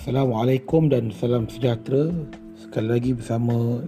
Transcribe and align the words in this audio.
Assalamualaikum 0.00 0.88
dan 0.88 1.12
salam 1.12 1.44
sejahtera. 1.44 2.08
Sekali 2.56 2.88
lagi 2.88 3.12
bersama 3.12 3.84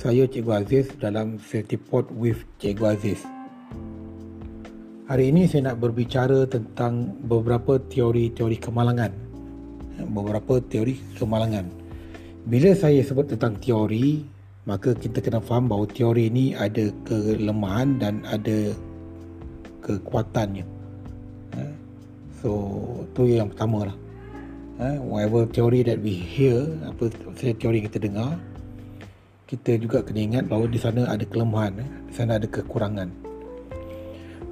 saya 0.00 0.24
Cikgu 0.24 0.48
Aziz 0.48 0.88
dalam 0.96 1.36
Safety 1.36 1.76
Pod 1.76 2.08
with 2.16 2.40
Cikgu 2.56 2.96
Aziz. 2.96 3.20
Hari 5.12 5.28
ini 5.28 5.44
saya 5.44 5.68
nak 5.68 5.84
berbicara 5.84 6.48
tentang 6.48 7.20
beberapa 7.28 7.76
teori-teori 7.76 8.56
kemalangan. 8.64 9.12
Beberapa 10.08 10.56
teori 10.72 10.96
kemalangan. 11.20 11.68
Bila 12.48 12.72
saya 12.72 13.04
sebut 13.04 13.28
tentang 13.36 13.60
teori, 13.60 14.24
maka 14.64 14.96
kita 14.96 15.20
kena 15.20 15.44
faham 15.44 15.68
bahawa 15.68 15.84
teori 15.84 16.32
ini 16.32 16.56
ada 16.56 16.88
kelemahan 17.04 18.00
dan 18.00 18.24
ada 18.24 18.72
kekuatannya. 19.84 20.64
Eh, 21.60 21.72
so, 22.40 22.48
tu 23.12 23.28
yang 23.28 23.52
pertama 23.52 23.92
lah 23.92 23.96
eh, 24.82 24.98
whatever 24.98 25.46
theory 25.46 25.86
that 25.86 26.02
we 26.02 26.18
hear 26.18 26.66
apa 26.82 27.14
teori 27.38 27.86
kita 27.86 28.02
dengar 28.02 28.34
kita 29.46 29.78
juga 29.78 30.02
kena 30.02 30.20
ingat 30.26 30.44
bahawa 30.50 30.66
di 30.66 30.80
sana 30.80 31.06
ada 31.06 31.22
kelemahan 31.22 31.78
eh. 31.78 31.90
di 32.08 32.12
sana 32.16 32.40
ada 32.40 32.48
kekurangan. 32.48 33.08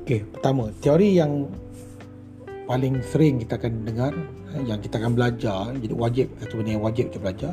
Okey, 0.07 0.29
pertama 0.31 0.71
teori 0.79 1.19
yang 1.19 1.51
paling 2.71 3.03
sering 3.03 3.43
kita 3.43 3.59
akan 3.59 3.83
dengar 3.83 4.13
eh, 4.55 4.63
yang 4.63 4.79
kita 4.79 5.03
akan 5.03 5.19
belajar 5.19 5.75
jadi 5.75 5.95
wajib 5.99 6.27
satu 6.39 6.63
benda 6.63 6.71
yang 6.79 6.85
wajib 6.87 7.11
kita 7.11 7.19
belajar 7.19 7.53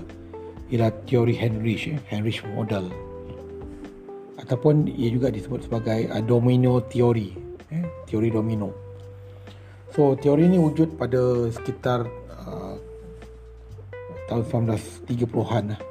ialah 0.68 0.92
teori 1.08 1.34
Heinrich 1.34 1.88
eh, 1.88 1.98
Heinrich 2.12 2.44
model. 2.54 2.92
Ataupun 4.38 4.86
ia 4.88 5.10
juga 5.10 5.34
disebut 5.34 5.66
sebagai 5.66 6.08
uh, 6.14 6.22
domino 6.22 6.84
theory 6.92 7.34
eh, 7.74 7.84
teori 8.06 8.30
domino. 8.30 8.70
So 9.96 10.14
teori 10.14 10.46
ini 10.46 10.60
wujud 10.62 11.00
pada 11.00 11.50
sekitar 11.50 12.06
tahun 14.28 14.44
1930-an 14.68 15.66
lah. 15.74 15.82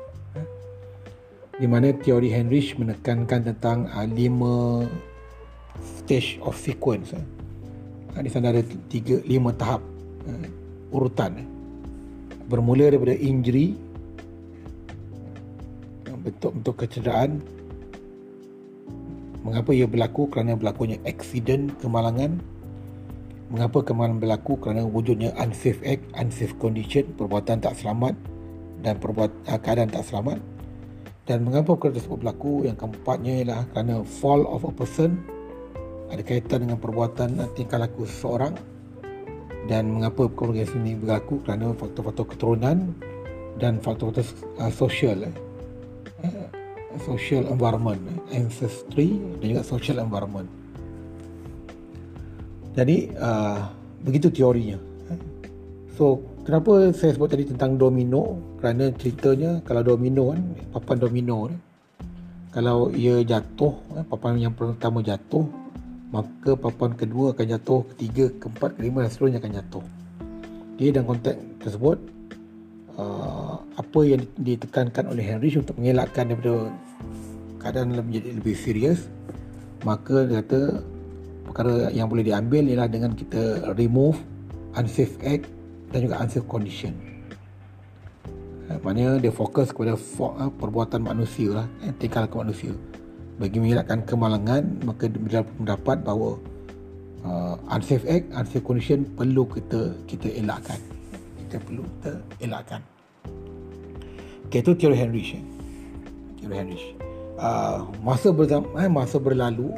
Di 1.57 1.65
mana 1.65 1.89
teori 1.97 2.29
Heinrich 2.29 2.77
menekankan 2.77 3.49
tentang 3.49 3.89
uh, 3.89 4.05
lima 4.05 4.85
stage 5.81 6.37
of 6.45 6.53
sequence. 6.57 7.17
Uh. 7.17 7.25
Di 8.21 8.29
sana 8.29 8.53
ada 8.53 8.61
tiga, 8.93 9.25
lima 9.25 9.57
tahap 9.57 9.81
uh, 10.29 10.49
urutan. 10.93 11.49
Bermula 12.47 12.93
daripada 12.93 13.17
injury, 13.17 13.75
bentuk-bentuk 16.07 16.77
kecederaan, 16.87 17.43
mengapa 19.43 19.71
ia 19.71 19.87
berlaku 19.87 20.27
kerana 20.31 20.59
berlakunya 20.59 20.99
accident 21.07 21.71
kemalangan, 21.79 22.39
Mengapa 23.47 23.79
kemalangan 23.87 24.19
berlaku? 24.19 24.59
Kerana 24.59 24.83
wujudnya 24.83 25.31
unsafe 25.39 25.79
act, 25.87 26.03
unsafe 26.19 26.59
condition, 26.59 27.07
perbuatan 27.15 27.63
tak 27.63 27.79
selamat 27.79 28.19
dan 28.83 28.99
perbuat, 28.99 29.31
uh, 29.47 29.61
keadaan 29.63 29.95
tak 29.95 30.03
selamat. 30.03 30.43
Dan 31.31 31.47
mengapa 31.47 31.79
perkara 31.79 31.95
tersebut 31.95 32.27
berlaku? 32.27 32.67
Yang 32.67 32.83
keempatnya 32.83 33.33
ialah 33.47 33.63
kerana 33.71 34.03
fall 34.03 34.43
of 34.51 34.67
a 34.67 34.73
person 34.75 35.23
ada 36.07 36.23
kaitan 36.23 36.67
dengan 36.67 36.79
perbuatan 36.79 37.39
tingkah 37.55 37.79
laku 37.79 38.07
seseorang. 38.07 38.55
Dan 39.71 39.95
mengapa 39.95 40.27
perkara 40.27 40.67
ini 40.67 40.99
berlaku? 40.99 41.39
Kerana 41.47 41.71
faktor-faktor 41.71 42.27
keturunan 42.35 42.99
dan 43.63 43.79
faktor-faktor 43.79 44.27
uh, 44.59 44.75
sosial. 44.75 45.23
Eh. 45.23 45.35
Uh, 46.27 46.51
social 47.07 47.47
environment, 47.47 48.03
eh. 48.11 48.43
ancestry 48.43 49.23
dan 49.39 49.47
juga 49.55 49.63
social 49.63 50.03
environment. 50.03 50.51
Jadi 52.77 53.09
uh, 53.17 53.73
begitu 54.05 54.29
teorinya. 54.29 54.77
So 55.97 56.21
kenapa 56.45 56.93
saya 56.93 57.17
sebut 57.17 57.33
tadi 57.33 57.49
tentang 57.49 57.81
domino? 57.81 58.37
Kerana 58.61 58.93
ceritanya 58.93 59.65
kalau 59.65 59.81
domino 59.81 60.37
kan, 60.37 60.45
papan 60.77 60.97
domino 61.01 61.49
ni, 61.49 61.57
kalau 62.53 62.93
ia 62.93 63.25
jatuh, 63.25 63.73
eh, 63.97 64.05
papan 64.05 64.37
yang 64.37 64.53
pertama 64.53 65.01
jatuh, 65.01 65.49
maka 66.13 66.53
papan 66.53 66.93
kedua 66.93 67.33
akan 67.33 67.47
jatuh, 67.49 67.81
ketiga, 67.97 68.29
keempat, 68.37 68.77
kelima 68.77 69.09
dan 69.09 69.11
seterusnya 69.11 69.41
akan 69.41 69.53
jatuh. 69.57 69.85
Jadi 70.77 70.89
dalam 70.93 71.09
konteks 71.09 71.41
tersebut, 71.65 71.99
uh, 73.01 73.57
apa 73.77 74.01
yang 74.05 74.21
ditekankan 74.37 75.09
oleh 75.09 75.25
Henry 75.25 75.49
untuk 75.57 75.81
mengelakkan 75.81 76.29
daripada 76.29 76.69
keadaan 77.57 77.97
menjadi 77.97 78.37
lebih 78.37 78.57
serius, 78.57 79.09
maka 79.85 80.29
dia 80.29 80.45
kata 80.45 80.85
perkara 81.57 81.89
yang 81.89 82.13
boleh 82.13 82.21
diambil 82.21 82.69
ialah 82.69 82.85
dengan 82.85 83.17
kita 83.17 83.73
remove 83.81 84.21
unsafe 84.77 85.17
act 85.25 85.49
dan 85.89 86.05
juga 86.05 86.21
unsafe 86.21 86.45
condition. 86.45 86.93
Eh, 88.69 88.77
maknanya 88.85 89.17
dia 89.17 89.33
fokus 89.33 89.73
kepada 89.73 89.97
eh, 89.97 90.53
perbuatan 90.53 91.01
manusia 91.01 91.65
lah, 91.65 91.67
eh, 91.81 91.97
tingkah 91.97 92.29
laku 92.29 92.45
manusia. 92.45 92.77
Bagi 93.41 93.57
mengelakkan 93.57 94.05
kemalangan, 94.05 94.85
maka 94.85 95.09
mendapat 95.57 96.05
bahawa 96.05 96.37
uh, 97.25 97.57
unsafe 97.73 98.05
act, 98.05 98.29
unsafe 98.37 98.61
condition 98.61 99.09
perlu 99.17 99.49
kita 99.49 99.97
kita 100.05 100.29
elakkan. 100.37 100.77
Kita 101.41 101.57
perlu 101.65 101.85
kita 101.85 102.13
elakkan. 102.45 102.81
Okay, 104.49 104.61
itu 104.61 104.77
teori 104.77 104.97
Heinrich. 104.97 105.41
Teori 106.37 106.53
Heinrich. 106.53 106.85
Uh, 107.41 107.89
masa, 108.05 108.33
berzam, 108.33 108.65
eh, 108.77 108.89
masa 108.89 109.21
berlalu, 109.21 109.69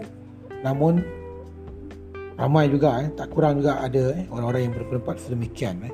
namun 0.62 1.02
ramai 2.38 2.70
juga 2.70 3.02
eh, 3.02 3.10
tak 3.18 3.34
kurang 3.34 3.58
juga 3.58 3.82
ada 3.82 4.14
eh, 4.14 4.24
orang-orang 4.30 4.70
yang 4.70 4.74
berpendapat 4.78 5.18
sedemikian 5.18 5.82
eh. 5.82 5.92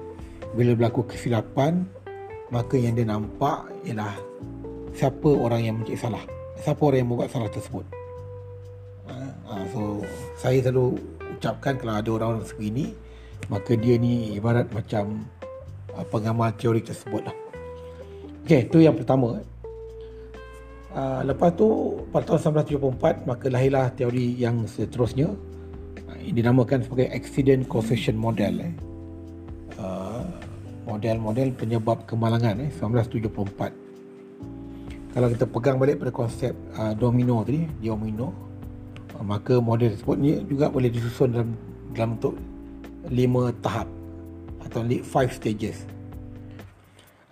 bila 0.52 0.76
berlaku 0.76 1.08
kesilapan 1.08 1.88
maka 2.52 2.76
yang 2.76 2.94
dia 2.94 3.08
nampak 3.08 3.64
ialah 3.88 4.14
siapa 4.94 5.26
orang 5.26 5.60
yang 5.66 5.74
mencari 5.80 5.98
salah. 5.98 6.22
Siapa 6.62 6.78
orang 6.86 6.98
yang 7.02 7.10
membuat 7.10 7.28
salah 7.34 7.50
tersebut. 7.50 7.82
Uh, 9.04 9.64
so 9.74 9.80
saya 10.38 10.64
selalu 10.64 10.96
ucapkan 11.36 11.76
kalau 11.76 11.94
ada 12.00 12.10
orang-orang 12.14 12.46
sebegini 12.48 12.96
maka 13.52 13.76
dia 13.76 14.00
ni 14.00 14.32
ibarat 14.38 14.64
macam 14.72 15.20
uh, 15.92 16.06
pengamal 16.08 16.54
teori 16.56 16.80
tersebut 16.80 17.26
lah. 17.26 17.36
Ok 18.46 18.70
itu 18.70 18.78
yang 18.86 18.94
pertama 18.94 19.42
eh. 19.42 19.46
Uh, 20.94 21.26
lepas 21.26 21.50
tu 21.58 21.98
pada 22.14 22.38
tahun 22.38 22.62
1974 22.70 23.26
maka 23.26 23.50
lahirlah 23.50 23.90
teori 23.98 24.38
yang 24.38 24.62
seterusnya 24.70 25.34
dinamakan 26.32 26.80
sebagai 26.86 27.10
accident 27.12 27.66
causation 27.68 28.16
model 28.16 28.54
eh. 28.62 28.72
Uh, 29.74 30.22
model-model 30.86 31.50
penyebab 31.56 32.04
kemalangan 32.06 32.60
eh 32.62 32.70
1974 32.78 33.72
kalau 35.16 35.28
kita 35.30 35.46
pegang 35.48 35.78
balik 35.80 35.98
pada 35.98 36.12
konsep 36.12 36.52
uh, 36.76 36.92
domino 36.94 37.42
tadi 37.42 37.66
domino 37.80 38.30
uh, 39.16 39.24
maka 39.24 39.58
model 39.58 39.96
tersebut 39.96 40.16
ni 40.20 40.38
juga 40.46 40.70
boleh 40.70 40.92
disusun 40.92 41.32
dalam 41.34 41.50
dalam 41.96 42.16
bentuk 42.16 42.34
lima 43.10 43.52
tahap 43.64 43.88
atau 44.64 44.84
five 45.02 45.32
stages 45.32 45.84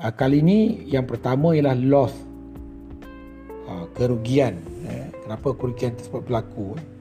uh, 0.00 0.10
kali 0.10 0.40
ini 0.42 0.88
yang 0.88 1.06
pertama 1.06 1.54
ialah 1.54 1.76
loss 1.76 2.12
uh, 3.68 3.86
kerugian 3.94 4.58
eh. 4.88 5.12
kenapa 5.22 5.54
kerugian 5.54 5.94
tersebut 5.94 6.24
berlaku 6.24 6.74
eh 6.80 6.91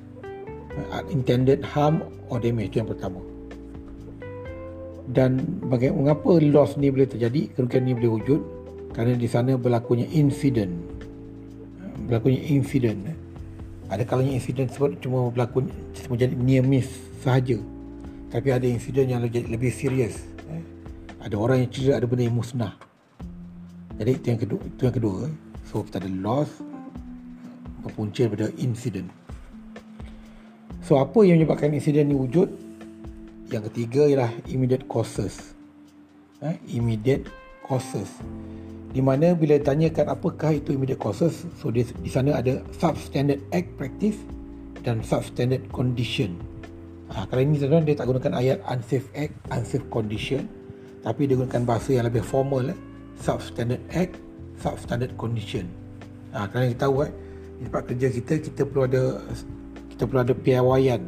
unintended 0.92 1.64
harm 1.66 2.04
or 2.32 2.40
damage 2.40 2.72
itu 2.74 2.84
yang 2.84 2.90
pertama. 2.90 3.20
Dan 5.12 5.44
bagaimana 5.68 6.16
mengapa 6.16 6.40
loss 6.40 6.80
ni 6.80 6.88
boleh 6.88 7.10
terjadi? 7.10 7.52
Kerugian 7.52 7.84
ni 7.84 7.92
boleh 7.92 8.12
wujud 8.22 8.42
kerana 8.96 9.20
di 9.20 9.28
sana 9.28 9.60
berlakunya 9.60 10.08
incident. 10.12 10.72
Berlakunya 12.08 12.40
incident 12.48 13.22
ada 13.92 14.08
kalanya 14.08 14.40
incident 14.40 14.72
tersebut 14.72 15.04
cuma 15.04 15.28
berlaku 15.36 15.68
cuma 16.08 16.16
jadi 16.16 16.32
near 16.32 16.64
miss 16.64 16.88
sahaja. 17.20 17.60
Tapi 18.32 18.48
ada 18.48 18.64
incident 18.64 19.12
yang 19.12 19.20
lebih, 19.20 19.52
lebih 19.52 19.68
serius 19.68 20.24
eh. 20.48 20.64
ada 21.20 21.36
orang 21.36 21.68
yang 21.68 21.70
cedera 21.76 22.00
ada 22.00 22.08
benda 22.08 22.24
yang 22.24 22.40
musnah. 22.40 22.80
Jadi 24.00 24.12
itu 24.16 24.26
yang 24.32 24.40
kedua 24.40 24.62
itu 24.64 24.82
yang 24.88 24.96
kedua 24.96 25.20
so 25.68 25.84
kita 25.84 26.00
ada 26.00 26.12
loss 26.24 26.48
berpunca 27.84 28.32
daripada 28.32 28.48
incident 28.64 29.12
So 30.82 30.98
apa 30.98 31.22
yang 31.22 31.38
menyebabkan 31.38 31.70
insiden 31.78 32.10
ini 32.10 32.18
wujud? 32.18 32.50
Yang 33.54 33.70
ketiga 33.70 34.10
ialah 34.10 34.32
immediate 34.50 34.90
causes. 34.90 35.54
Eh, 36.42 36.58
immediate 36.74 37.30
causes. 37.62 38.10
Di 38.90 39.00
mana 39.00 39.38
bila 39.38 39.62
ditanyakan 39.62 40.10
apakah 40.10 40.58
itu 40.58 40.74
immediate 40.74 40.98
causes, 40.98 41.46
so 41.62 41.70
di, 41.70 41.86
di 41.86 42.10
sana 42.10 42.42
ada 42.42 42.66
substandard 42.76 43.40
act 43.54 43.70
practice 43.78 44.18
dan 44.82 45.06
substandard 45.06 45.62
condition. 45.70 46.34
Ha, 47.14 47.30
kali 47.30 47.46
ini 47.46 47.62
tuan 47.62 47.86
dia 47.86 47.94
tak 47.94 48.10
gunakan 48.10 48.34
ayat 48.42 48.58
unsafe 48.66 49.06
act, 49.14 49.36
unsafe 49.54 49.86
condition, 49.94 50.50
tapi 51.06 51.30
dia 51.30 51.38
gunakan 51.38 51.62
bahasa 51.62 51.94
yang 51.94 52.10
lebih 52.10 52.26
formal, 52.26 52.74
eh? 52.74 52.80
substandard 53.22 53.84
act, 53.94 54.18
substandard 54.58 55.14
condition. 55.14 55.70
Ha, 56.34 56.50
kerana 56.50 56.74
kita 56.74 56.90
tahu 56.90 57.06
eh, 57.06 57.12
di 57.62 57.70
tempat 57.70 57.84
kerja 57.86 58.08
kita, 58.10 58.34
kita 58.50 58.62
perlu 58.66 58.84
ada 58.90 59.04
kita 60.02 60.10
perlu 60.10 60.26
ada 60.26 60.34
piawaian 60.34 61.02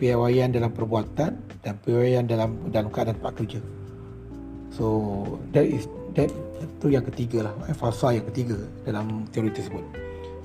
piawaian 0.00 0.48
dalam 0.48 0.72
perbuatan 0.72 1.36
dan 1.60 1.74
piawaian 1.84 2.24
dalam 2.24 2.56
dalam 2.72 2.88
keadaan 2.88 3.20
tempat 3.20 3.36
kerja. 3.36 3.60
So 4.72 4.86
that 5.52 5.68
is 5.68 5.84
that 6.16 6.32
itu 6.64 6.96
yang 6.96 7.04
ketiga 7.04 7.52
lah. 7.52 7.52
Eh, 7.68 7.76
fasa 7.76 8.16
yang 8.16 8.24
ketiga 8.32 8.56
dalam 8.88 9.28
teori 9.36 9.52
tersebut. 9.52 9.84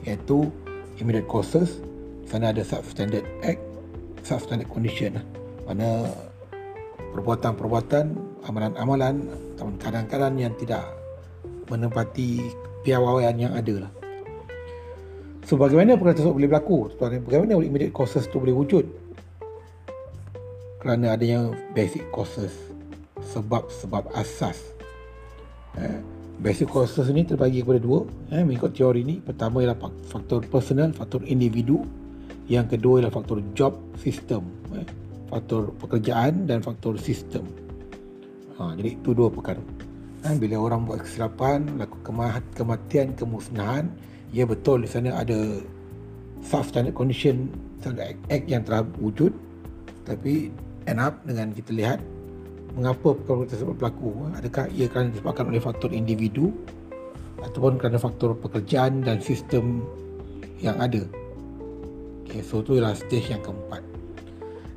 Iaitu 0.04 0.52
immediate 1.00 1.32
causes. 1.32 1.80
Sana 2.28 2.52
ada 2.52 2.60
substandard 2.60 3.24
act 3.40 3.64
substandard 4.28 4.68
condition 4.68 5.16
lah. 5.16 5.26
Mana 5.64 6.12
perbuatan-perbuatan 7.16 8.20
amalan-amalan 8.52 9.32
atau 9.56 9.72
kadang-kadang 9.80 10.36
yang 10.36 10.52
tidak 10.60 10.84
menempati 11.72 12.52
piawaian 12.84 13.40
yang 13.40 13.56
ada 13.56 13.88
lah 13.88 14.05
so 15.46 15.56
bagaimana 15.56 15.96
perkara 15.96 16.18
tersebut 16.18 16.36
boleh 16.36 16.50
berlaku? 16.50 16.78
Bagaimana 17.00 17.62
immediate 17.62 17.94
causes 17.94 18.26
itu 18.26 18.42
boleh 18.42 18.52
wujud? 18.52 18.86
Kerana 20.82 21.16
adanya 21.18 21.54
basic 21.74 22.10
causes 22.10 22.54
sebab-sebab 23.34 24.12
asas. 24.14 24.60
Eh, 25.80 26.00
basic 26.42 26.70
causes 26.70 27.10
ni 27.10 27.26
terbagi 27.26 27.62
kepada 27.62 27.82
dua. 27.82 28.06
Eh, 28.34 28.44
mengikut 28.46 28.76
teori 28.76 29.02
ni 29.06 29.22
pertama 29.22 29.62
ialah 29.62 29.78
faktor 30.10 30.46
personal 30.46 30.92
faktor 30.94 31.24
individu. 31.26 31.86
Yang 32.46 32.78
kedua 32.78 33.02
ialah 33.02 33.14
faktor 33.14 33.42
job 33.58 33.74
system. 33.98 34.46
Eh, 34.78 34.86
faktor 35.30 35.74
pekerjaan 35.82 36.46
dan 36.46 36.62
faktor 36.62 37.02
sistem. 37.02 37.46
Ha, 38.56 38.72
jadi 38.78 38.96
itu 38.96 39.12
dua 39.12 39.28
perkara. 39.34 39.60
Eh, 40.26 40.36
bila 40.42 40.58
orang 40.58 40.90
buat 40.90 41.06
kesilapan 41.06 41.78
laku 41.78 42.02
kematian 42.56 43.14
kemusnahan 43.14 43.92
ya 44.36 44.44
betul. 44.44 44.84
Di 44.84 44.90
sana 44.92 45.16
ada 45.16 45.64
substandard 46.44 46.92
condition 46.92 47.48
standard 47.80 48.20
act 48.28 48.46
yang 48.52 48.68
telah 48.68 48.84
wujud 49.00 49.32
tapi 50.04 50.52
end 50.86 51.00
up 51.00 51.24
dengan 51.24 51.56
kita 51.56 51.72
lihat 51.72 52.04
mengapa 52.76 53.16
perkara 53.16 53.48
tersebut 53.48 53.76
berlaku. 53.80 54.12
Adakah 54.36 54.68
ia 54.76 54.92
kerana 54.92 55.16
disebabkan 55.16 55.48
oleh 55.48 55.64
faktor 55.64 55.96
individu 55.96 56.52
ataupun 57.40 57.80
kerana 57.80 57.96
faktor 57.96 58.36
pekerjaan 58.36 59.00
dan 59.00 59.24
sistem 59.24 59.88
yang 60.60 60.76
ada? 60.84 61.08
Okay, 62.28 62.44
so 62.44 62.60
itu 62.60 62.78
adalah 62.78 62.98
stage 63.00 63.32
yang 63.32 63.40
keempat. 63.40 63.82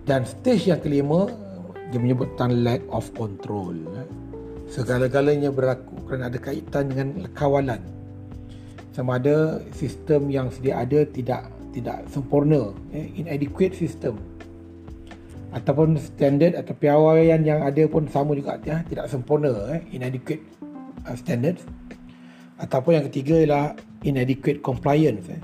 Dan 0.06 0.22
stage 0.22 0.70
yang 0.70 0.78
kelima 0.78 1.26
dia 1.90 1.98
menyebut 1.98 2.36
tentang 2.36 2.62
lack 2.62 2.80
of 2.94 3.10
control. 3.18 3.74
Segala-galanya 4.68 5.48
berlaku 5.48 5.96
kerana 6.04 6.28
ada 6.28 6.38
kaitan 6.38 6.92
dengan 6.92 7.24
kawalan 7.32 7.80
sama 8.98 9.22
ada 9.22 9.62
sistem 9.70 10.26
yang 10.26 10.50
sedia 10.50 10.82
ada 10.82 11.06
tidak 11.06 11.46
tidak 11.70 12.02
sempurna 12.10 12.74
eh, 12.90 13.06
inadequate 13.14 13.78
system. 13.78 14.18
Ataupun 15.54 15.94
standard 16.02 16.58
atau 16.58 16.74
piawaian 16.74 17.46
yang 17.46 17.62
ada 17.62 17.86
pun 17.86 18.10
sama 18.10 18.34
juga 18.34 18.58
ya, 18.66 18.82
tidak 18.90 19.06
sempurna 19.06 19.54
eh, 19.70 19.86
inadequate 19.94 20.42
uh, 21.06 21.14
standards. 21.14 21.62
Ataupun 22.58 22.98
yang 22.98 23.06
ketiga 23.06 23.38
ialah 23.38 23.66
inadequate 24.02 24.58
compliance 24.66 25.30
eh, 25.30 25.38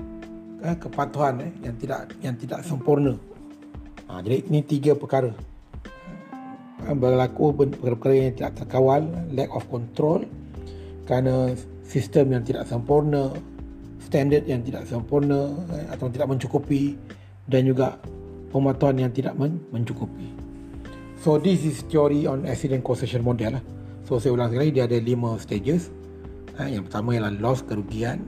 eh, 0.67 0.75
kepatuhan 0.75 1.39
eh, 1.47 1.51
yang 1.63 1.75
tidak 1.79 2.11
yang 2.19 2.35
tidak 2.35 2.59
sempurna. 2.67 3.15
Ha, 4.11 4.19
jadi 4.19 4.43
ini 4.51 4.59
tiga 4.67 4.99
perkara. 4.99 5.31
Ha, 6.83 6.91
berlaku 6.91 7.55
perkara-perkara 7.55 8.13
yang 8.19 8.35
tidak 8.35 8.51
terkawal 8.59 9.07
lack 9.31 9.47
of 9.55 9.63
control. 9.71 10.27
Kerana 11.07 11.55
sistem 11.85 12.33
yang 12.33 12.43
tidak 12.43 12.65
sempurna 12.65 13.31
standard 14.05 14.45
yang 14.45 14.61
tidak 14.61 14.85
sempurna 14.85 15.49
eh, 15.73 15.85
atau 15.89 16.07
tidak 16.13 16.29
mencukupi 16.29 16.93
dan 17.49 17.65
juga 17.65 17.97
pematuhan 18.53 19.01
yang 19.01 19.11
tidak 19.11 19.33
men- 19.33 19.61
mencukupi. 19.73 20.29
So 21.25 21.41
this 21.41 21.65
is 21.65 21.81
theory 21.89 22.29
on 22.29 22.45
accident 22.45 22.85
causation 22.85 23.25
model. 23.25 23.57
Lah. 23.57 23.63
So 24.05 24.21
saya 24.21 24.37
ulang 24.37 24.53
sekali 24.53 24.69
dia 24.69 24.85
ada 24.85 25.01
lima 25.01 25.41
stages. 25.41 25.89
Ha, 26.55 26.69
yang 26.69 26.87
pertama 26.87 27.17
ialah 27.17 27.33
loss 27.41 27.65
kerugian, 27.65 28.23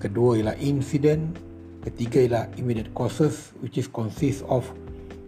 kedua 0.00 0.40
ialah 0.40 0.56
incident, 0.62 1.36
ketiga 1.84 2.24
ialah 2.24 2.44
immediate 2.56 2.88
causes 2.96 3.52
which 3.60 3.76
is 3.76 3.90
consist 3.90 4.40
of 4.48 4.64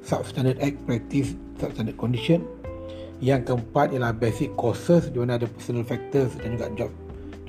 substandard 0.00 0.56
act 0.62 0.78
practice 0.86 1.34
substandard 1.58 1.98
condition. 1.98 2.46
Yang 3.20 3.52
keempat 3.52 3.92
ialah 3.92 4.16
basic 4.16 4.56
causes 4.56 5.12
di 5.12 5.20
mana 5.20 5.36
ada 5.36 5.44
personal 5.44 5.84
factors 5.84 6.32
dan 6.40 6.56
juga 6.56 6.72
job 6.78 6.90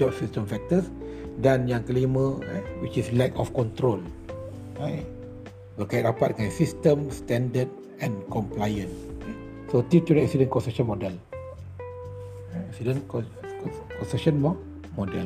job 0.01 0.11
system 0.17 0.49
factors 0.49 0.89
dan 1.45 1.69
yang 1.69 1.85
kelima 1.85 2.41
eh, 2.49 2.65
which 2.81 2.97
is 2.97 3.13
lack 3.13 3.37
of 3.37 3.53
control. 3.53 4.01
Right? 4.81 5.05
berkait 5.81 6.03
rapat 6.05 6.35
dengan 6.35 6.53
sistem, 6.53 7.09
standard 7.09 7.69
and 8.03 8.13
compliant. 8.29 8.91
So, 9.73 9.81
T2 9.81 10.21
accident 10.21 10.51
causation 10.51 10.85
model. 10.85 11.15
Accident 12.69 13.01
causation 13.09 14.37
model. 14.93 15.25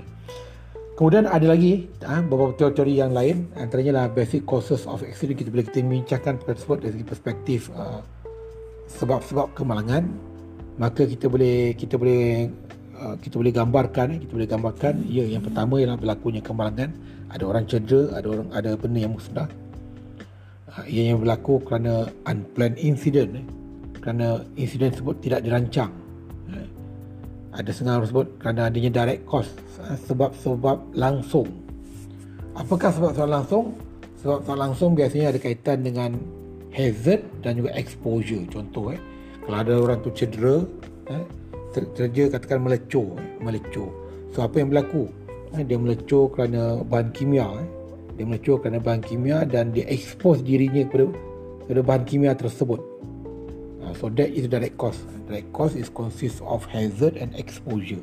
Kemudian 0.96 1.28
ada 1.28 1.44
lagi 1.44 1.92
ha, 2.08 2.24
beberapa 2.24 2.56
teori-teori 2.56 2.94
yang 2.96 3.12
lain 3.12 3.52
antaranya 3.60 3.92
lah 4.00 4.06
basic 4.08 4.48
causes 4.48 4.88
of 4.88 5.04
accident 5.04 5.36
kita 5.36 5.52
boleh 5.52 5.68
kita 5.68 5.84
bincangkan 5.84 6.40
tersebut 6.40 6.88
dari 6.88 6.96
segi 6.96 7.04
perspektif 7.04 7.68
uh, 7.76 8.00
sebab-sebab 8.96 9.52
kemalangan 9.60 10.08
maka 10.80 11.04
kita 11.04 11.28
boleh 11.28 11.76
kita 11.76 12.00
boleh 12.00 12.48
uh, 12.98 13.16
kita 13.20 13.36
boleh 13.38 13.54
gambarkan 13.54 14.08
kita 14.24 14.32
boleh 14.32 14.50
gambarkan. 14.50 14.94
Ya 15.08 15.28
yang 15.28 15.44
pertama 15.44 15.78
ialah 15.78 16.00
berlakunya 16.00 16.42
kemalangan. 16.42 16.92
Ada 17.30 17.44
orang 17.44 17.64
cedera 17.68 18.16
ada 18.16 18.28
orang 18.32 18.48
ada 18.56 18.72
benda 18.80 19.00
yang 19.04 19.14
musnah 19.14 19.50
yang 20.84 21.24
berlaku 21.24 21.64
kerana 21.64 22.12
unplanned 22.28 22.76
incident 22.76 23.40
eh. 23.40 23.46
kerana 24.04 24.44
insiden 24.60 24.92
tersebut 24.92 25.24
tidak 25.24 25.40
dirancang 25.48 25.92
eh. 26.52 26.68
ada 27.56 27.70
setengah 27.72 28.04
tersebut 28.04 28.28
kerana 28.44 28.68
adanya 28.68 28.92
direct 28.92 29.24
eh, 29.24 29.98
sebab-sebab 30.12 30.78
langsung. 30.92 31.48
Apakah 32.56 32.92
sebab-sebab 32.92 33.30
langsung? 33.32 33.66
Sebab-sebab 34.20 34.58
langsung 34.58 34.90
biasanya 34.96 35.36
ada 35.36 35.40
kaitan 35.40 35.84
dengan 35.84 36.16
hazard 36.76 37.24
dan 37.40 37.56
juga 37.56 37.72
exposure. 37.76 38.44
Contoh 38.52 38.92
eh 38.92 39.00
kalau 39.48 39.58
ada 39.64 39.74
orang 39.80 39.98
tu 40.04 40.12
cedera 40.12 40.68
eh 41.08 41.24
terjeja 41.76 42.32
katakan 42.32 42.64
melecur 42.64 43.20
eh, 43.20 43.28
melecur 43.44 43.92
so 44.32 44.40
apa 44.46 44.64
yang 44.64 44.72
berlaku 44.72 45.12
eh, 45.56 45.64
dia 45.68 45.76
melecur 45.76 46.32
kerana 46.32 46.80
bahan 46.88 47.12
kimia 47.12 47.48
eh 47.60 47.68
dia 48.16 48.24
melecur 48.24 48.64
kerana 48.64 48.80
bahan 48.80 49.04
kimia 49.04 49.44
dan 49.44 49.76
dia 49.76 49.84
expose 49.92 50.40
dirinya 50.40 50.88
kepada, 50.88 51.12
kepada 51.68 51.82
bahan 51.84 52.04
kimia 52.08 52.32
tersebut. 52.32 52.80
Uh, 53.84 53.92
so 54.00 54.08
that 54.08 54.32
is 54.32 54.48
direct 54.48 54.80
cause. 54.80 54.98
Direct 55.28 55.52
cause 55.52 55.76
is 55.76 55.92
consist 55.92 56.40
of 56.48 56.64
hazard 56.72 57.20
and 57.20 57.36
exposure. 57.36 58.02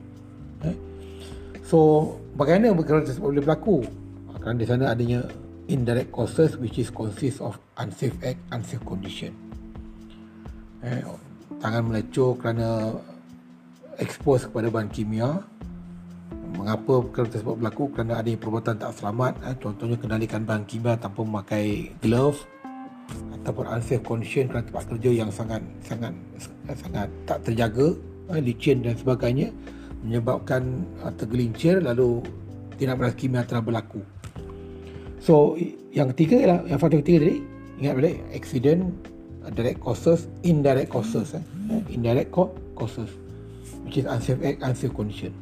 So 1.65 2.21
bagaimana 2.37 2.77
perkara 2.77 3.01
tersebut 3.09 3.33
boleh 3.33 3.43
berlaku? 3.43 3.77
Uh, 4.29 4.37
kerana 4.37 4.57
di 4.61 4.67
sana 4.69 4.85
adanya 4.93 5.25
indirect 5.73 6.13
causes 6.13 6.61
which 6.61 6.77
is 6.77 6.93
consist 6.93 7.41
of 7.41 7.57
unsafe 7.81 8.15
act, 8.21 8.37
unsafe 8.53 8.85
condition. 8.85 9.33
Uh, 10.85 11.17
tangan 11.65 11.89
melecur 11.89 12.37
kerana 12.37 13.01
expose 14.03 14.51
kepada 14.51 14.69
bahan 14.69 14.91
kimia. 14.91 15.47
Mengapa 16.59 17.01
perkara 17.07 17.33
tersebut 17.33 17.55
berlaku? 17.57 17.89
Kerana 17.95 18.21
adanya 18.21 18.37
perbuatan 18.37 18.77
tak 18.77 18.93
selamat 18.99 19.33
eh, 19.47 19.57
contohnya 19.57 19.97
kendalikan 19.97 20.43
bahan 20.45 20.67
kimia 20.67 20.99
tanpa 20.99 21.25
memakai 21.25 21.95
glove 22.03 22.43
ataupun 23.41 23.67
unsafe 23.67 24.05
condition 24.05 24.47
kerana 24.47 24.67
tempat 24.69 24.85
kerja 24.91 25.11
yang 25.11 25.31
sangat 25.33 25.63
sangat 25.83 26.13
sangat 26.77 27.09
tak 27.25 27.43
terjaga 27.43 27.97
eh, 28.35 28.41
licin 28.43 28.85
dan 28.85 28.95
sebagainya 28.95 29.49
menyebabkan 30.03 30.83
uh, 31.07 31.15
tergelincir 31.15 31.79
lalu 31.79 32.21
tidak 32.77 32.99
beras 32.99 33.15
kimia 33.15 33.47
telah 33.47 33.63
berlaku. 33.63 34.03
So 35.23 35.55
yang 35.95 36.11
ketiga 36.15 36.37
ialah 36.43 36.59
yang 36.67 36.79
faktor 36.83 36.99
ketiga 37.07 37.31
tadi 37.31 37.39
ingat 37.79 37.95
balik 37.99 38.17
accident 38.35 38.83
direct 39.55 39.79
causes 39.83 40.31
indirect 40.47 40.91
causes 40.91 41.35
eh. 41.35 41.45
indirect 41.91 42.31
causes 42.75 43.11
which 43.85 43.99
is 43.99 44.07
unsafe 44.07 44.43
act 44.43 44.63
unsafe 44.63 44.95
condition 44.95 45.33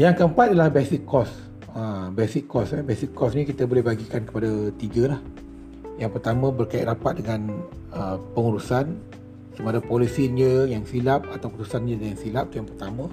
yang 0.00 0.16
keempat 0.16 0.56
adalah 0.56 0.72
basic 0.72 1.04
cost. 1.04 1.36
Ha, 1.76 2.08
basic 2.08 2.48
cost 2.48 2.72
eh. 2.72 2.80
Basic 2.80 3.12
cost 3.12 3.36
ni 3.36 3.44
kita 3.44 3.68
boleh 3.68 3.84
bagikan 3.84 4.24
kepada 4.24 4.72
tiga 4.80 5.16
lah. 5.16 5.20
Yang 6.00 6.16
pertama 6.16 6.48
berkait 6.48 6.88
rapat 6.88 7.20
dengan 7.20 7.52
uh, 7.92 8.16
pengurusan 8.32 8.96
sama 9.52 9.68
ada 9.68 9.84
polisinya 9.84 10.64
yang 10.64 10.88
silap 10.88 11.28
atau 11.28 11.52
keputusannya 11.52 12.00
yang 12.00 12.16
silap 12.16 12.48
itu 12.48 12.64
yang 12.64 12.68
pertama. 12.72 13.04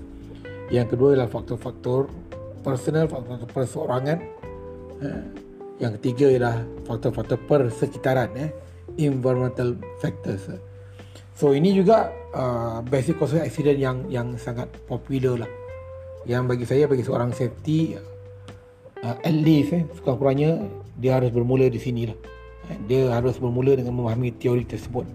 Yang 0.71 0.87
kedua 0.95 1.07
adalah 1.19 1.27
faktor-faktor 1.27 2.07
personal, 2.63 3.11
faktor-faktor 3.11 3.49
perseorangan. 3.51 4.17
Eh. 5.03 5.23
Yang 5.83 5.91
ketiga 5.99 6.25
ialah 6.31 6.55
faktor-faktor 6.87 7.43
persekitaran 7.43 8.31
eh. 8.39 8.49
environmental 8.95 9.75
factors. 9.99 10.47
So 11.39 11.55
ini 11.55 11.71
juga 11.71 12.11
uh, 12.35 12.83
basic 12.83 13.15
cost 13.15 13.39
accident 13.39 13.79
yang 13.79 14.03
yang 14.11 14.35
sangat 14.35 14.67
popular 14.91 15.39
lah. 15.39 15.51
Yang 16.27 16.43
bagi 16.51 16.65
saya 16.67 16.83
bagi 16.83 17.07
seorang 17.07 17.31
safety 17.31 17.95
uh, 18.99 19.15
at 19.23 19.31
least 19.31 19.71
eh, 19.71 19.87
sekurang-kurangnya 19.95 20.67
dia 20.99 21.15
harus 21.15 21.31
bermula 21.31 21.71
di 21.71 21.79
sini 21.79 22.11
lah. 22.11 22.17
Eh, 22.67 22.77
dia 22.91 23.15
harus 23.15 23.39
bermula 23.39 23.71
dengan 23.71 23.95
memahami 23.95 24.35
teori 24.35 24.67
tersebut. 24.67 25.07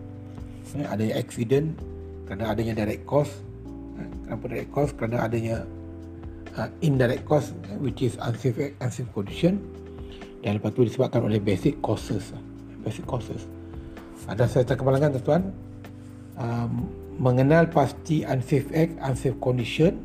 Eh, 0.81 1.13
accident 1.13 1.77
kerana 2.25 2.57
adanya 2.57 2.73
direct 2.73 3.05
cost 3.05 3.45
Ha, 3.95 4.03
kenapa 4.27 4.45
direct 4.51 4.71
cost? 4.75 4.91
Kerana 4.99 5.23
adanya 5.23 5.63
uh, 6.59 6.67
indirect 6.83 7.23
cost 7.31 7.55
which 7.79 8.03
is 8.03 8.19
unsafe 8.19 8.75
unsafe 8.83 9.07
condition. 9.15 9.61
Dan 10.43 10.57
lepas 10.57 10.73
tu 10.73 10.89
disebabkan 10.89 11.21
oleh 11.21 11.37
basic 11.37 11.79
causes 11.85 12.33
basic 12.83 13.05
causes. 13.05 13.45
Ada 14.25 14.49
saya 14.49 14.65
kemalangan 14.73 15.21
tuan-tuan 15.21 15.53
um, 16.39 16.89
mengenal 17.19 17.71
pasti 17.71 18.27
unsafe 18.27 18.71
act 18.75 18.95
unsafe 19.03 19.39
condition 19.39 19.99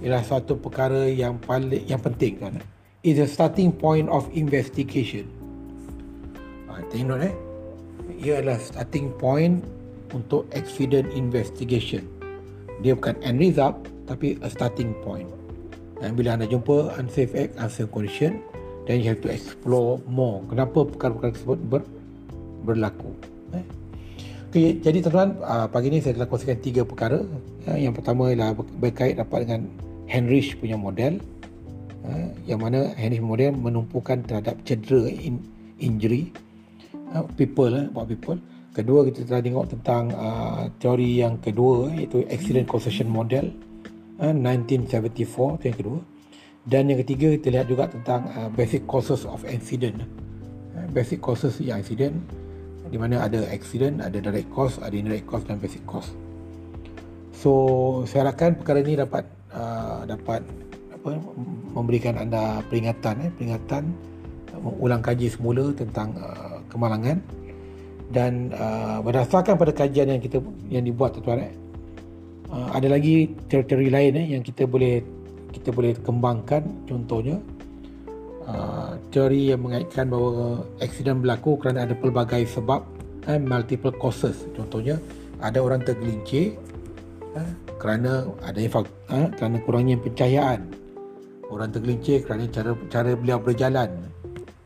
ialah 0.00 0.24
satu 0.24 0.56
perkara 0.56 1.08
yang 1.12 1.36
paling 1.44 1.84
yang 1.84 2.00
penting 2.00 2.40
tuan 2.40 2.56
is 3.04 3.16
a 3.16 3.28
starting 3.28 3.72
point 3.72 4.08
of 4.12 4.28
investigation. 4.36 5.24
Ha, 6.68 6.84
tengok 6.92 7.20
eh. 7.24 7.34
Ia 8.20 8.44
adalah 8.44 8.60
starting 8.60 9.08
point 9.16 9.64
untuk 10.12 10.44
accident 10.52 11.08
investigation. 11.16 12.04
Dia 12.84 12.92
bukan 12.96 13.16
end 13.24 13.40
result 13.40 13.76
tapi 14.04 14.36
a 14.44 14.48
starting 14.52 14.92
point. 15.00 15.28
Dan 16.00 16.16
bila 16.16 16.36
anda 16.36 16.48
jumpa 16.48 16.96
unsafe 17.00 17.48
act 17.48 17.52
unsafe 17.60 17.88
condition 17.88 18.40
then 18.88 19.00
you 19.00 19.08
have 19.12 19.20
to 19.24 19.32
explore 19.32 20.00
more. 20.08 20.44
Kenapa 20.48 20.88
perkara-perkara 20.88 21.32
tersebut 21.36 21.60
ber, 21.68 21.82
berlaku 22.64 23.12
eh? 23.56 23.64
Okay, 24.50 24.82
jadi 24.82 24.98
tuan-tuan 25.06 25.38
uh, 25.46 25.70
pagi 25.70 25.94
ni 25.94 26.02
saya 26.02 26.18
telah 26.18 26.26
kongsikan 26.26 26.58
tiga 26.58 26.82
perkara. 26.82 27.22
Ya, 27.70 27.86
yang 27.86 27.94
pertama 27.94 28.34
ialah 28.34 28.50
berkait 28.82 29.14
dapat 29.14 29.46
dengan 29.46 29.70
Henrich 30.10 30.58
punya 30.58 30.74
model. 30.74 31.22
Uh, 32.02 32.34
yang 32.50 32.58
mana 32.58 32.90
Henrich 32.98 33.22
model 33.22 33.54
menumpukan 33.54 34.26
terhadap 34.26 34.58
cedera 34.66 35.06
in, 35.06 35.38
injury. 35.78 36.34
People 37.38 37.70
uh, 37.70 37.86
buat 37.94 38.10
people. 38.10 38.42
Kedua 38.74 39.06
kita 39.06 39.22
telah 39.22 39.38
tengok 39.38 39.70
tentang 39.70 40.10
uh, 40.18 40.66
teori 40.82 41.22
yang 41.22 41.38
kedua 41.38 41.94
iaitu 41.94 42.26
accident 42.26 42.66
causation 42.66 43.06
model. 43.06 43.54
Uh, 44.18 44.34
1974 44.34 45.62
itu 45.62 45.64
yang 45.70 45.78
kedua. 45.78 45.98
Dan 46.66 46.90
yang 46.90 46.98
ketiga 47.06 47.38
kita 47.38 47.54
lihat 47.54 47.70
juga 47.70 47.86
tentang 47.86 48.26
uh, 48.34 48.50
basic 48.50 48.82
causes 48.90 49.22
of 49.30 49.46
accident. 49.46 50.02
Uh, 50.74 50.90
basic 50.90 51.22
causes 51.22 51.54
yang 51.62 51.78
accident 51.78 52.18
di 52.90 52.98
mana 52.98 53.22
ada 53.22 53.46
accident, 53.48 54.02
ada 54.02 54.18
direct 54.18 54.50
cost, 54.50 54.82
ada 54.82 54.92
indirect 54.92 55.30
cost 55.30 55.46
dan 55.46 55.62
basic 55.62 55.82
cost. 55.86 56.10
So 57.30 58.02
saya 58.04 58.28
harapkan 58.28 58.58
perkara 58.58 58.82
ini 58.82 58.98
dapat 58.98 59.24
uh, 59.54 60.04
dapat 60.04 60.44
apa 60.92 61.16
memberikan 61.72 62.20
anda 62.20 62.60
peringatan 62.68 63.24
eh 63.24 63.30
peringatan 63.32 63.88
uh, 64.52 64.82
ulang 64.84 65.00
kaji 65.00 65.32
semula 65.32 65.72
tentang 65.72 66.12
uh, 66.20 66.60
kemalangan 66.68 67.22
dan 68.12 68.52
uh, 68.52 69.00
berdasarkan 69.00 69.56
pada 69.56 69.72
kajian 69.72 70.12
yang 70.12 70.20
kita 70.20 70.42
yang 70.68 70.84
dibuat 70.84 71.16
tuan-tuan 71.16 71.48
eh 71.48 71.52
uh, 72.52 72.68
ada 72.76 72.92
lagi 72.92 73.32
teori-teori 73.48 73.88
lain 73.88 74.12
eh 74.20 74.26
yang 74.36 74.42
kita 74.44 74.68
boleh 74.68 75.00
kita 75.56 75.72
boleh 75.72 75.96
kembangkan 76.04 76.84
contohnya 76.84 77.40
Uh, 78.50 78.98
teori 79.14 79.54
yang 79.54 79.62
mengaitkan 79.62 80.10
bahawa 80.10 80.66
aksiden 80.82 81.22
berlaku 81.22 81.54
kerana 81.58 81.86
ada 81.86 81.94
pelbagai 81.94 82.50
sebab 82.50 82.82
eh, 83.30 83.38
multiple 83.38 83.94
causes. 83.94 84.46
Contohnya 84.58 84.98
ada 85.38 85.62
orang 85.62 85.86
tergelincir 85.86 86.58
eh, 87.38 87.50
kerana 87.78 88.26
adanya 88.42 88.82
eh, 89.14 89.28
kerana 89.38 89.56
kurangnya 89.62 89.96
pencahayaan. 90.02 90.66
Orang 91.50 91.74
tergelincir 91.74 92.22
kerana 92.22 92.46
cara 92.50 92.74
cara 92.90 93.10
beliau 93.14 93.38
berjalan. 93.42 93.90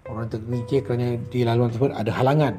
Orang 0.08 0.28
tergelincir 0.28 0.84
kerana 0.84 1.16
di 1.28 1.44
laluan 1.44 1.72
tersebut 1.72 1.92
ada 1.96 2.12
halangan. 2.12 2.54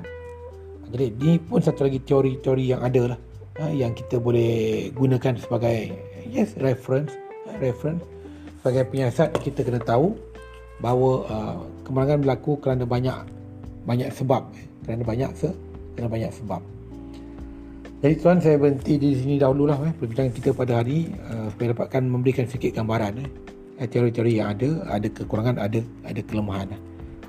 Jadi 0.94 1.06
ini 1.22 1.42
pun 1.42 1.62
satu 1.62 1.90
lagi 1.90 2.02
teori-teori 2.02 2.64
yang 2.70 2.82
ada 2.82 3.14
lah 3.14 3.20
eh, 3.62 3.72
yang 3.82 3.94
kita 3.94 4.22
boleh 4.22 4.90
gunakan 4.94 5.38
sebagai 5.38 5.94
yes 6.30 6.58
reference 6.58 7.14
eh, 7.50 7.58
reference. 7.62 8.02
Sebagai 8.62 8.90
penyiasat 8.90 9.30
kita 9.46 9.62
kena 9.62 9.78
tahu 9.78 10.18
bahawa 10.84 11.12
uh, 11.32 11.58
kemalangan 11.88 12.20
berlaku 12.26 12.60
kerana 12.60 12.84
banyak 12.84 13.16
banyak 13.86 14.10
sebab 14.12 14.44
eh. 14.58 14.66
kerana 14.84 15.04
banyak 15.06 15.32
se 15.38 15.50
kerana 15.96 16.10
banyak 16.12 16.32
sebab. 16.34 16.62
Jadi 18.04 18.14
tuan 18.20 18.38
saya 18.44 18.60
berhenti 18.60 19.00
di 19.00 19.16
sini 19.16 19.36
dahululah 19.40 19.80
eh, 19.88 19.94
perbincangan 19.96 20.34
kita 20.36 20.50
pada 20.52 20.84
hari 20.84 21.10
uh, 21.32 21.48
supaya 21.54 21.72
dapatkan 21.72 22.02
memberikan 22.04 22.46
sedikit 22.46 22.84
gambaran 22.84 23.24
eh, 23.24 23.30
eh, 23.82 23.88
teori-teori 23.88 24.32
yang 24.42 24.52
ada 24.52 24.70
ada 25.00 25.08
kekurangan 25.08 25.56
ada 25.62 25.80
ada 26.04 26.22
kelemahan 26.22 26.76
eh. 26.76 26.82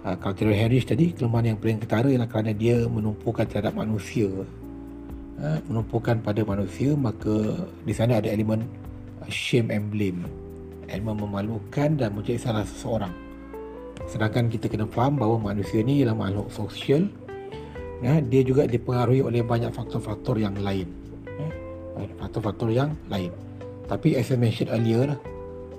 uh, 0.03 0.17
kalau 0.19 0.35
teori 0.35 0.57
Harris 0.59 0.85
tadi 0.85 1.15
kelemahan 1.15 1.55
yang 1.55 1.59
paling 1.62 1.81
ketara 1.81 2.09
ialah 2.11 2.29
kerana 2.29 2.53
dia 2.53 2.83
menumpukan 2.91 3.47
terhadap 3.47 3.79
manusia 3.79 4.29
uh, 5.38 5.59
menumpukan 5.71 6.19
pada 6.21 6.43
manusia 6.43 6.93
maka 6.99 7.62
di 7.87 7.95
sana 7.95 8.19
ada 8.19 8.29
elemen 8.29 8.67
uh, 9.23 9.31
shame 9.31 9.71
and 9.71 9.88
blame. 9.95 10.26
Elemen 10.87 11.19
memalukan 11.19 11.99
dan 11.99 12.15
menjadi 12.15 12.38
salah 12.38 12.62
seseorang 12.62 13.25
sedangkan 14.05 14.53
kita 14.53 14.69
kena 14.69 14.85
faham 14.87 15.17
bahawa 15.17 15.53
manusia 15.53 15.81
ni 15.81 16.05
ialah 16.05 16.15
makhluk 16.15 16.53
sosial 16.53 17.09
ya, 18.05 18.21
dia 18.21 18.43
juga 18.45 18.69
dipengaruhi 18.69 19.25
oleh 19.25 19.41
banyak 19.41 19.73
faktor-faktor 19.73 20.37
yang 20.37 20.55
lain 20.61 20.87
ya, 21.41 21.49
faktor-faktor 22.21 22.69
yang 22.69 22.93
lain. 23.09 23.33
Tapi 23.87 24.19
as 24.19 24.35
I 24.35 24.37
mentioned 24.37 24.69
earlier 24.69 25.15
lah, 25.15 25.21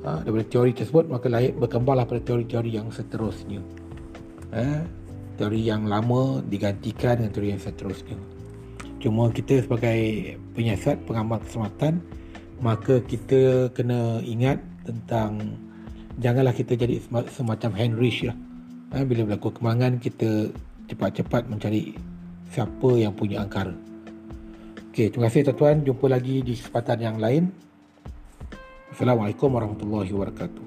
ha, 0.07 0.09
daripada 0.23 0.45
teori 0.47 0.71
tersebut 0.73 1.11
maka 1.11 1.27
lain 1.27 1.53
berkembanglah 1.59 2.07
pada 2.07 2.23
teori-teori 2.23 2.71
yang 2.73 2.87
seterusnya 2.89 3.61
ya, 4.49 4.81
teori 5.37 5.61
yang 5.61 5.85
lama 5.85 6.41
digantikan 6.41 7.21
dengan 7.21 7.31
teori 7.35 7.49
yang 7.53 7.61
seterusnya. 7.61 8.17
Cuma 8.97 9.29
kita 9.29 9.61
sebagai 9.61 10.35
penyiasat 10.57 11.05
pengamal 11.05 11.37
keselamatan 11.45 12.01
maka 12.57 12.97
kita 13.05 13.69
kena 13.77 14.17
ingat 14.25 14.57
tentang 14.81 15.53
janganlah 16.17 16.53
kita 16.53 16.73
jadi 16.73 16.97
semacam 17.31 17.71
Heinrich 17.77 18.25
lah. 18.25 18.37
Ha, 18.93 19.03
bila 19.05 19.27
berlaku 19.27 19.53
kemalangan 19.53 20.01
kita 20.01 20.49
cepat-cepat 20.89 21.51
mencari 21.51 21.93
siapa 22.49 22.89
yang 22.97 23.13
punya 23.13 23.43
angkara. 23.43 23.75
Okey, 24.91 25.13
terima 25.13 25.29
kasih 25.29 25.45
tuan-tuan. 25.51 25.85
Jumpa 25.85 26.05
lagi 26.09 26.41
di 26.41 26.57
kesempatan 26.57 26.97
yang 27.03 27.17
lain. 27.21 27.53
Assalamualaikum 28.89 29.51
warahmatullahi 29.51 30.09
wabarakatuh. 30.09 30.66